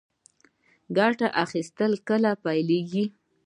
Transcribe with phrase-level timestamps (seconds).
[0.97, 3.05] ګټه اخیستنه کله پیلیږي؟